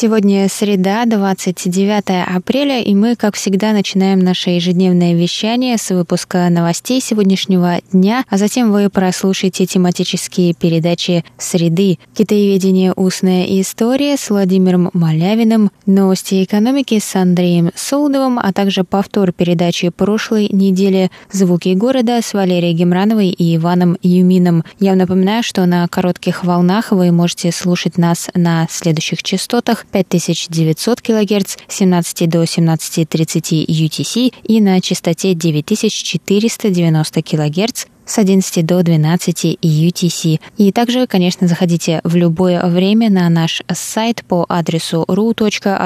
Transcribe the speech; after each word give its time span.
Сегодня 0.00 0.48
среда, 0.48 1.06
29 1.06 2.36
апреля, 2.36 2.80
и 2.80 2.94
мы, 2.94 3.16
как 3.16 3.34
всегда, 3.34 3.72
начинаем 3.72 4.20
наше 4.20 4.50
ежедневное 4.50 5.14
вещание 5.14 5.76
с 5.76 5.90
выпуска 5.90 6.48
новостей 6.50 7.00
сегодняшнего 7.00 7.80
дня, 7.90 8.24
а 8.30 8.38
затем 8.38 8.70
вы 8.70 8.90
прослушаете 8.90 9.66
тематические 9.66 10.54
передачи 10.54 11.24
«Среды», 11.36 11.98
«Китаеведение. 12.14 12.92
Устная 12.94 13.46
история» 13.60 14.16
с 14.16 14.30
Владимиром 14.30 14.90
Малявиным, 14.92 15.72
«Новости 15.84 16.44
экономики» 16.44 17.00
с 17.00 17.16
Андреем 17.16 17.72
Солдовым, 17.74 18.38
а 18.38 18.52
также 18.52 18.84
повтор 18.84 19.32
передачи 19.32 19.88
прошлой 19.88 20.48
недели 20.52 21.10
«Звуки 21.32 21.74
города» 21.74 22.22
с 22.22 22.34
Валерией 22.34 22.72
Гемрановой 22.72 23.30
и 23.30 23.56
Иваном 23.56 23.96
Юмином. 24.00 24.62
Я 24.78 24.94
напоминаю, 24.94 25.42
что 25.42 25.66
на 25.66 25.88
коротких 25.88 26.44
волнах 26.44 26.92
вы 26.92 27.10
можете 27.10 27.50
слушать 27.50 27.98
нас 27.98 28.28
на 28.36 28.68
следующих 28.70 29.24
частотах 29.24 29.86
5900 29.90 31.00
кГц 31.00 31.56
с 31.68 31.76
17 31.76 32.28
до 32.28 32.42
17.30 32.42 33.66
UTC 33.66 34.34
и 34.44 34.60
на 34.60 34.80
частоте 34.80 35.34
9490 35.34 37.22
кГц 37.22 37.84
с 38.08 38.18
11 38.18 38.66
до 38.66 38.82
12 38.82 39.58
UTC. 39.62 40.40
И 40.56 40.72
также, 40.72 41.06
конечно, 41.06 41.46
заходите 41.46 42.00
в 42.04 42.16
любое 42.16 42.64
время 42.64 43.10
на 43.10 43.28
наш 43.28 43.62
сайт 43.72 44.24
по 44.26 44.46
адресу 44.48 45.04
ru.rti.org.tw, 45.06 45.84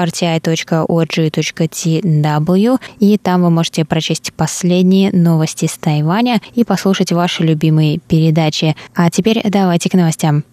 и 2.99 3.17
там 3.17 3.43
вы 3.43 3.49
можете 3.49 3.83
прочесть 3.85 4.31
последние 4.33 5.11
новости 5.11 5.65
с 5.65 5.77
Тайваня 5.77 6.41
и 6.55 6.63
послушать 6.63 7.11
ваши 7.11 7.43
любимые 7.43 7.99
передачи. 7.99 8.75
А 8.95 9.09
теперь 9.09 9.41
давайте 9.43 9.89
к 9.89 9.93
новостям. 9.93 10.45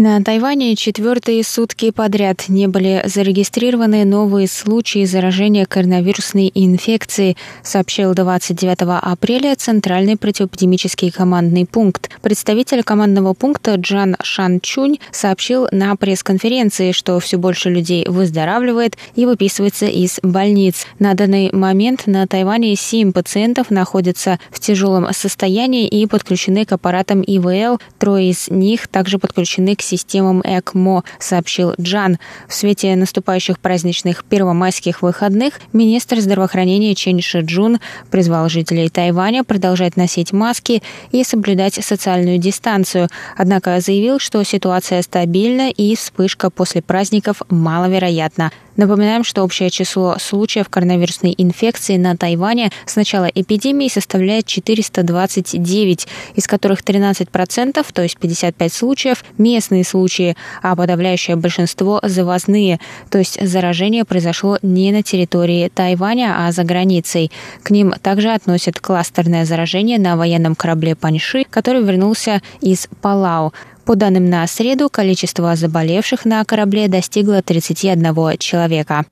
На 0.00 0.22
Тайване 0.22 0.76
четвертые 0.76 1.42
сутки 1.42 1.90
подряд 1.90 2.44
не 2.46 2.68
были 2.68 3.02
зарегистрированы 3.04 4.04
новые 4.04 4.46
случаи 4.46 5.04
заражения 5.04 5.66
коронавирусной 5.66 6.52
инфекцией, 6.54 7.36
сообщил 7.64 8.14
29 8.14 8.78
апреля 9.02 9.56
Центральный 9.56 10.16
противоэпидемический 10.16 11.10
командный 11.10 11.66
пункт. 11.66 12.10
Представитель 12.22 12.84
командного 12.84 13.34
пункта 13.34 13.74
Джан 13.74 14.14
Шан 14.22 14.60
Чунь 14.60 14.98
сообщил 15.10 15.66
на 15.72 15.96
пресс-конференции, 15.96 16.92
что 16.92 17.18
все 17.18 17.36
больше 17.36 17.68
людей 17.68 18.06
выздоравливает 18.06 18.96
и 19.16 19.26
выписывается 19.26 19.86
из 19.86 20.20
больниц. 20.22 20.86
На 21.00 21.14
данный 21.14 21.50
момент 21.50 22.06
на 22.06 22.24
Тайване 22.28 22.76
7 22.76 23.10
пациентов 23.10 23.70
находятся 23.70 24.38
в 24.52 24.60
тяжелом 24.60 25.12
состоянии 25.12 25.88
и 25.88 26.06
подключены 26.06 26.64
к 26.66 26.70
аппаратам 26.70 27.20
ИВЛ. 27.22 27.80
Трое 27.98 28.30
из 28.30 28.48
них 28.48 28.86
также 28.86 29.18
подключены 29.18 29.74
к 29.74 29.87
системам 29.88 30.42
ЭКМО, 30.44 31.04
сообщил 31.18 31.74
Джан. 31.80 32.18
В 32.46 32.54
свете 32.54 32.94
наступающих 32.96 33.58
праздничных 33.58 34.24
первомайских 34.24 35.02
выходных 35.02 35.54
министр 35.72 36.20
здравоохранения 36.20 36.94
Чен 36.94 37.20
Шиджун 37.20 37.78
призвал 38.10 38.48
жителей 38.48 38.88
Тайваня 38.88 39.44
продолжать 39.44 39.96
носить 39.96 40.32
маски 40.32 40.82
и 41.10 41.24
соблюдать 41.24 41.74
социальную 41.74 42.38
дистанцию, 42.38 43.08
однако 43.36 43.80
заявил, 43.80 44.18
что 44.18 44.42
ситуация 44.42 45.02
стабильна 45.02 45.70
и 45.70 45.96
вспышка 45.96 46.50
после 46.50 46.82
праздников 46.82 47.42
маловероятна. 47.48 48.52
Напоминаем, 48.78 49.24
что 49.24 49.42
общее 49.42 49.70
число 49.70 50.16
случаев 50.20 50.68
коронавирусной 50.68 51.34
инфекции 51.36 51.96
на 51.96 52.16
Тайване 52.16 52.70
с 52.86 52.94
начала 52.94 53.24
эпидемии 53.24 53.88
составляет 53.88 54.46
429, 54.46 56.06
из 56.36 56.46
которых 56.46 56.84
13%, 56.84 57.84
то 57.92 58.02
есть 58.02 58.16
55 58.16 58.72
случаев, 58.72 59.24
местные 59.36 59.82
случаи, 59.82 60.36
а 60.62 60.76
подавляющее 60.76 61.34
большинство 61.34 61.98
завозные, 62.04 62.78
то 63.10 63.18
есть 63.18 63.44
заражение 63.44 64.04
произошло 64.04 64.58
не 64.62 64.92
на 64.92 65.02
территории 65.02 65.72
Тайваня, 65.74 66.46
а 66.46 66.52
за 66.52 66.62
границей. 66.62 67.32
К 67.64 67.72
ним 67.72 67.92
также 68.00 68.30
относят 68.30 68.78
кластерное 68.78 69.44
заражение 69.44 69.98
на 69.98 70.16
военном 70.16 70.54
корабле 70.54 70.94
Паньши, 70.94 71.42
который 71.50 71.82
вернулся 71.82 72.42
из 72.60 72.86
Палау. 73.02 73.52
По 73.88 73.96
данным 73.96 74.28
на 74.28 74.46
среду, 74.46 74.90
количество 74.90 75.56
заболевших 75.56 76.26
на 76.26 76.44
корабле 76.44 76.88
достигло 76.88 77.40
31 77.40 78.36
человека. 78.36 79.06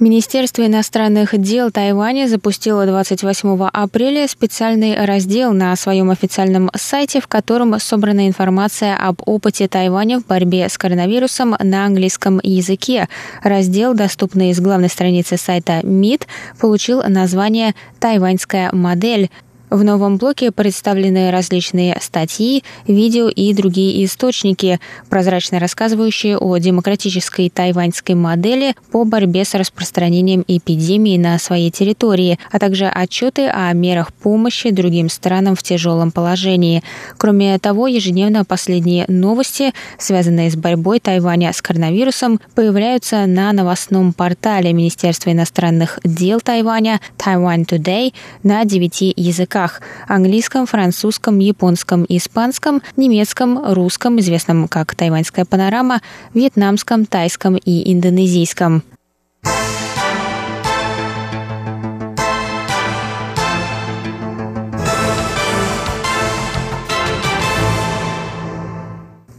Министерство 0.00 0.64
иностранных 0.64 1.36
дел 1.36 1.72
Тайваня 1.72 2.28
запустило 2.28 2.86
28 2.86 3.68
апреля 3.72 4.28
специальный 4.28 5.04
раздел 5.04 5.52
на 5.52 5.74
своем 5.74 6.10
официальном 6.10 6.70
сайте, 6.76 7.20
в 7.20 7.26
котором 7.26 7.76
собрана 7.80 8.28
информация 8.28 8.94
об 8.96 9.22
опыте 9.26 9.66
Тайваня 9.66 10.20
в 10.20 10.26
борьбе 10.26 10.68
с 10.68 10.78
коронавирусом 10.78 11.56
на 11.58 11.84
английском 11.84 12.38
языке. 12.44 13.08
Раздел, 13.42 13.92
доступный 13.92 14.54
с 14.54 14.60
главной 14.60 14.88
страницы 14.88 15.36
сайта 15.36 15.80
МИД, 15.84 16.28
получил 16.60 17.02
название 17.02 17.74
«Тайваньская 17.98 18.70
модель», 18.70 19.30
в 19.70 19.84
новом 19.84 20.16
блоке 20.16 20.50
представлены 20.50 21.30
различные 21.30 21.98
статьи, 22.00 22.64
видео 22.86 23.28
и 23.28 23.52
другие 23.52 24.04
источники, 24.04 24.80
прозрачно 25.08 25.58
рассказывающие 25.58 26.38
о 26.38 26.56
демократической 26.58 27.50
тайваньской 27.50 28.14
модели 28.14 28.74
по 28.90 29.04
борьбе 29.04 29.44
с 29.44 29.54
распространением 29.54 30.44
эпидемии 30.46 31.18
на 31.18 31.38
своей 31.38 31.70
территории, 31.70 32.38
а 32.50 32.58
также 32.58 32.86
отчеты 32.86 33.48
о 33.48 33.72
мерах 33.72 34.12
помощи 34.12 34.70
другим 34.70 35.10
странам 35.10 35.54
в 35.54 35.62
тяжелом 35.62 36.12
положении. 36.12 36.82
Кроме 37.16 37.58
того, 37.58 37.86
ежедневно 37.86 38.44
последние 38.44 39.04
новости, 39.08 39.72
связанные 39.98 40.50
с 40.50 40.56
борьбой 40.56 41.00
Тайваня 41.00 41.52
с 41.52 41.60
коронавирусом, 41.60 42.40
появляются 42.54 43.26
на 43.26 43.52
новостном 43.52 44.12
портале 44.12 44.72
Министерства 44.72 45.30
иностранных 45.30 45.98
дел 46.04 46.40
Тайваня 46.40 47.00
Taiwan 47.18 47.66
Today 47.66 48.14
на 48.42 48.64
девяти 48.64 49.12
языках 49.16 49.57
языках– 49.58 49.80
английском, 50.08 50.66
французском, 50.66 51.38
японском, 51.38 52.04
испанском, 52.08 52.82
немецком, 52.96 53.72
русском, 53.72 54.18
известном 54.20 54.68
как 54.68 54.94
«Тайваньская 54.94 55.44
панорама», 55.44 56.00
вьетнамском, 56.34 57.06
тайском 57.06 57.56
и 57.56 57.92
индонезийском. 57.92 58.82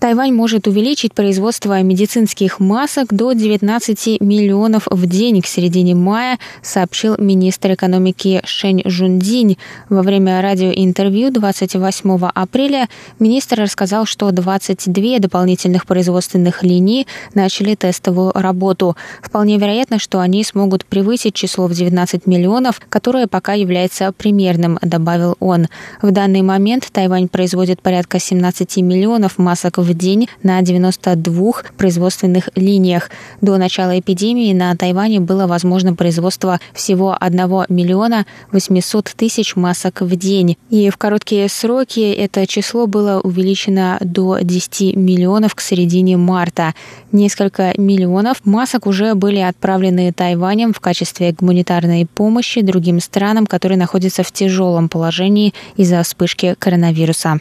Тайвань 0.09 0.33
может 0.33 0.65
увеличить 0.65 1.13
производство 1.13 1.79
медицинских 1.83 2.59
масок 2.59 3.13
до 3.13 3.33
19 3.33 4.21
миллионов 4.21 4.87
в 4.89 5.05
день 5.05 5.39
к 5.43 5.45
середине 5.45 5.93
мая, 5.93 6.39
сообщил 6.63 7.15
министр 7.19 7.73
экономики 7.73 8.41
Шэнь 8.43 8.81
Жундинь. 8.85 9.59
Во 9.88 10.01
время 10.01 10.41
радиоинтервью 10.41 11.31
28 11.31 12.27
апреля 12.33 12.89
министр 13.19 13.61
рассказал, 13.61 14.07
что 14.07 14.31
22 14.31 15.19
дополнительных 15.19 15.85
производственных 15.85 16.63
линии 16.63 17.05
начали 17.35 17.75
тестовую 17.75 18.31
работу. 18.33 18.97
Вполне 19.21 19.59
вероятно, 19.59 20.00
что 20.00 20.21
они 20.21 20.44
смогут 20.44 20.85
превысить 20.85 21.35
число 21.35 21.67
в 21.67 21.73
19 21.73 22.25
миллионов, 22.25 22.81
которое 22.89 23.27
пока 23.27 23.53
является 23.53 24.12
примерным, 24.12 24.79
добавил 24.81 25.38
он. 25.39 25.67
В 26.01 26.09
данный 26.09 26.41
момент 26.41 26.88
Тайвань 26.91 27.27
производит 27.27 27.83
порядка 27.83 28.17
17 28.17 28.77
миллионов 28.77 29.38
масок 29.38 29.77
в 29.77 29.99
день 30.00 30.28
на 30.42 30.60
92 30.63 31.54
производственных 31.78 32.50
линиях. 32.56 33.12
До 33.42 33.57
начала 33.57 34.00
эпидемии 34.00 34.54
на 34.54 34.75
Тайване 34.75 35.19
было 35.19 35.46
возможно 35.46 35.94
производство 35.94 36.60
всего 36.74 37.16
1 37.19 37.66
миллиона 37.69 38.25
800 38.51 39.13
тысяч 39.16 39.56
масок 39.56 40.01
в 40.01 40.16
день. 40.16 40.57
И 40.72 40.90
в 40.90 40.98
короткие 40.98 41.48
сроки 41.50 42.12
это 42.12 42.48
число 42.48 42.88
было 42.88 43.19
увеличено 43.22 43.98
до 44.01 44.40
10 44.42 44.96
миллионов 44.96 45.54
к 45.54 45.62
середине 45.62 46.18
марта. 46.18 46.74
Несколько 47.12 47.74
миллионов 47.78 48.46
масок 48.46 48.88
уже 48.88 49.13
были 49.13 49.40
отправлены 49.40 50.12
Тайванем 50.13 50.74
в 50.74 50.80
качестве 50.80 51.36
гуманитарной 51.38 52.07
помощи 52.07 52.62
другим 52.62 53.00
странам, 53.00 53.46
которые 53.46 53.78
находятся 53.78 54.24
в 54.24 54.31
тяжелом 54.31 54.90
положении 54.90 55.54
из-за 55.75 56.01
вспышки 56.04 56.56
коронавируса. 56.57 57.40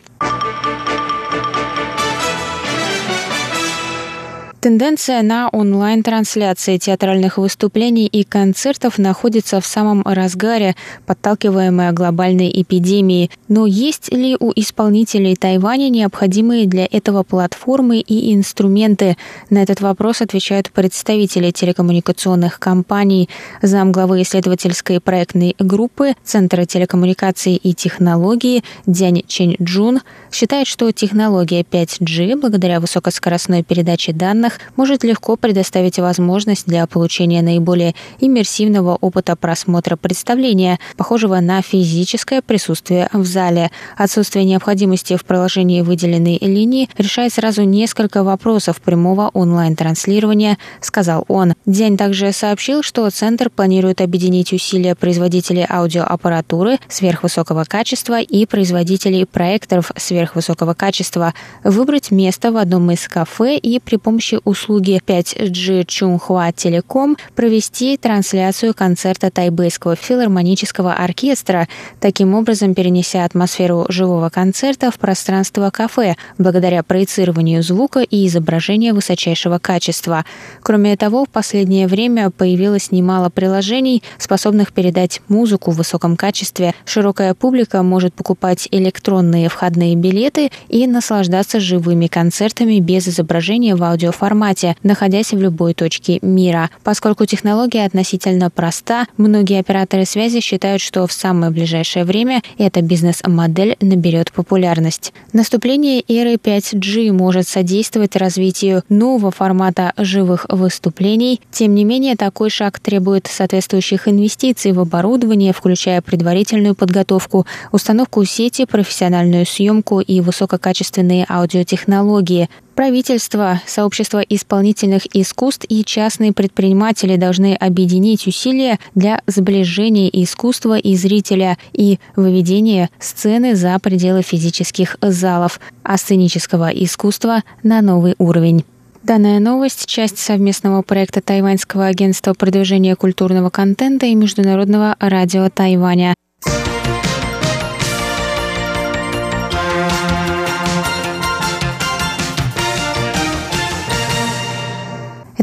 Тенденция 4.69 5.23
на 5.23 5.49
онлайн-трансляции 5.49 6.77
театральных 6.77 7.39
выступлений 7.39 8.07
и 8.07 8.23
концертов 8.23 8.99
находится 8.99 9.63
в 9.63 9.67
самом 9.67 10.03
разгаре, 10.03 10.77
подталкиваемая 11.07 11.93
глобальной 11.93 12.53
эпидемией. 12.55 13.31
Но 13.49 13.65
есть 13.65 14.13
ли 14.13 14.37
у 14.39 14.53
исполнителей 14.55 15.37
Тайваня 15.37 15.89
необходимые 15.89 16.67
для 16.67 16.85
этого 16.85 17.23
платформы 17.23 18.01
и 18.01 18.35
инструменты? 18.35 19.17
На 19.49 19.63
этот 19.63 19.81
вопрос 19.81 20.21
отвечают 20.21 20.71
представители 20.71 21.51
телекоммуникационных 21.51 22.59
компаний. 22.59 23.31
Замглавы 23.63 24.21
исследовательской 24.21 25.01
проектной 25.01 25.57
группы 25.59 26.13
Центра 26.25 26.67
телекоммуникаций 26.67 27.55
и 27.55 27.73
технологий 27.73 28.63
Дянь 28.85 29.23
Чень 29.27 29.57
Джун 29.63 30.01
считает, 30.31 30.67
что 30.67 30.93
технология 30.93 31.63
5G, 31.63 32.39
благодаря 32.39 32.81
высокоскоростной 32.81 33.63
передаче 33.63 34.13
данных 34.13 34.58
может 34.77 35.05
легко 35.05 35.37
предоставить 35.37 35.99
возможность 35.99 36.67
для 36.67 36.87
получения 36.87 37.43
наиболее 37.43 37.95
иммерсивного 38.21 38.97
опыта 39.01 39.37
просмотра 39.37 39.97
представления, 39.97 40.79
похожего 40.97 41.41
на 41.41 41.63
физическое 41.63 42.43
присутствие 42.43 43.09
в 43.13 43.25
зале. 43.25 43.71
Отсутствие 43.97 44.45
необходимости 44.45 45.17
в 45.17 45.25
проложении 45.25 45.83
выделенной 45.83 46.39
линии 46.41 46.89
решает 46.97 47.33
сразу 47.33 47.63
несколько 47.63 48.23
вопросов 48.23 48.81
прямого 48.81 49.31
онлайн-транслирования, 49.35 50.59
сказал 50.81 51.25
он. 51.29 51.55
День 51.67 51.97
также 51.97 52.33
сообщил, 52.33 52.83
что 52.83 53.09
Центр 53.11 53.51
планирует 53.51 54.01
объединить 54.01 54.53
усилия 54.53 54.95
производителей 54.95 55.67
аудиоаппаратуры 55.69 56.79
сверхвысокого 56.89 57.65
качества 57.65 58.21
и 58.21 58.47
производителей 58.47 59.27
проекторов 59.27 59.93
сверхвысокого 59.97 60.75
качества, 60.75 61.35
выбрать 61.65 62.11
место 62.11 62.53
в 62.53 62.57
одном 62.57 62.91
из 62.91 63.07
кафе 63.09 63.57
и 63.57 63.79
при 63.81 63.97
помощи 63.97 64.38
услуги 64.45 65.01
5G 65.05 65.85
Чунхуа 65.87 66.53
Телеком 66.53 67.17
провести 67.35 67.97
трансляцию 67.97 68.75
концерта 68.75 69.31
Тайбэйского 69.31 69.97
филармонического 69.97 70.95
оркестра, 70.95 71.69
таким 72.01 72.35
образом 72.35 72.75
перенеся 72.75 73.25
атмосферу 73.25 73.87
живого 73.89 74.29
концерта 74.29 74.91
в 74.91 74.99
пространство 74.99 75.71
кафе 75.71 76.17
благодаря 76.39 76.83
проецированию 76.83 77.63
звука 77.63 78.01
и 78.01 78.27
изображения 78.27 78.93
высочайшего 78.93 79.59
качества. 79.59 80.25
Кроме 80.63 80.97
того, 80.97 81.25
в 81.25 81.29
последнее 81.29 81.87
время 81.87 82.31
появилось 82.31 82.91
немало 82.91 83.31
приложений, 83.31 84.03
способных 84.19 84.73
передать 84.73 85.21
музыку 85.29 85.71
в 85.71 85.77
высоком 85.77 86.17
качестве. 86.17 86.75
Широкая 86.85 87.35
публика 87.35 87.83
может 87.83 88.15
покупать 88.15 88.69
электронные 88.71 89.49
входные 89.49 89.97
билеты 89.97 90.51
и 90.69 90.87
наслаждаться 90.87 91.61
живыми 91.61 92.07
концертами 92.07 92.81
без 92.81 93.09
изображения 93.09 93.75
в 93.75 93.83
аудиоформате 93.83 94.28
формате, 94.29 94.77
находясь 94.83 95.33
в 95.33 95.41
любой 95.41 95.73
точке 95.73 96.19
мира. 96.21 96.69
Поскольку 96.85 97.25
технология 97.25 97.87
относительно 97.87 98.51
проста, 98.51 99.07
многие 99.17 99.59
операторы 99.59 100.05
связи 100.05 100.41
считают, 100.41 100.83
что 100.83 101.07
в 101.07 101.13
самое 101.13 101.51
ближайшее 101.51 102.05
время 102.05 102.43
эта 102.59 102.83
бизнес-модель 102.83 103.77
наберет 103.81 104.31
популярность. 104.33 105.15
Наступление 105.33 106.05
эры 106.07 106.35
5G 106.35 107.11
может 107.11 107.49
содействовать 107.49 108.17
развитию 108.17 108.83
нового 108.91 109.31
формата 109.31 109.95
живых 109.97 110.45
выступлений. 110.51 111.41
Тем 111.51 111.75
не 111.75 111.85
менее, 111.85 112.15
такой 112.15 112.51
шаг 112.51 112.81
требует 112.81 113.27
соответствующих 113.27 114.09
инвестиций 114.09 114.73
в 114.73 114.81
оборудование, 114.81 115.55
включая 115.55 116.03
предварительную 116.03 116.75
подготовку, 116.75 117.47
установку 117.73 118.23
сети, 118.27 118.67
профессиональную 118.67 119.47
съемку 119.47 120.01
и 120.01 120.21
высококачественные 120.21 121.25
аудиотехнологии. 121.27 122.51
Правительство, 122.79 123.61
сообщество 123.67 124.21
исполнительных 124.21 125.03
искусств 125.13 125.67
и 125.69 125.85
частные 125.85 126.33
предприниматели 126.33 127.17
должны 127.17 127.57
объединить 127.57 128.29
усилия 128.29 128.79
для 128.95 129.21
сближения 129.27 130.09
искусства 130.09 130.79
и 130.79 130.95
зрителя 130.95 131.59
и 131.73 131.99
выведения 132.15 132.89
сцены 133.01 133.57
за 133.57 133.77
пределы 133.81 134.23
физических 134.23 134.97
залов, 135.03 135.59
а 135.83 135.97
сценического 135.97 136.69
искусства 136.69 137.43
на 137.65 137.83
новый 137.83 138.15
уровень. 138.19 138.65
Данная 139.03 139.41
новость– 139.41 139.87
часть 139.89 140.19
совместного 140.19 140.83
проекта 140.83 141.21
Тайваньского 141.21 141.87
агентства 141.87 142.33
продвижения 142.33 142.95
культурного 142.95 143.51
контента 143.51 144.07
и 144.07 144.15
Международного 144.15 144.95
радио 145.01 145.49
Тайваня. 145.51 146.15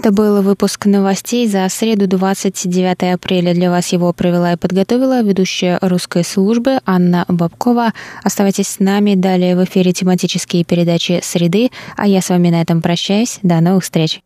Это 0.06 0.14
был 0.14 0.44
выпуск 0.44 0.86
новостей 0.86 1.48
за 1.48 1.68
среду 1.68 2.06
29 2.06 3.16
апреля. 3.16 3.56
Для 3.56 3.72
вас 3.72 3.88
его 3.88 4.14
провела 4.14 4.54
и 4.54 4.56
подготовила 4.56 5.24
ведущая 5.24 5.80
русской 5.82 6.24
службы 6.24 6.80
Анна 6.86 7.26
Бабкова. 7.28 7.92
Оставайтесь 8.24 8.68
с 8.68 8.80
нами. 8.80 9.16
Далее 9.16 9.56
в 9.56 9.64
эфире 9.64 9.94
тематические 9.94 10.64
передачи 10.64 11.22
«Среды». 11.24 11.72
А 11.98 12.06
я 12.06 12.22
с 12.22 12.30
вами 12.30 12.52
на 12.52 12.62
этом 12.62 12.84
прощаюсь. 12.84 13.40
До 13.42 13.60
новых 13.62 13.84
встреч. 13.84 14.22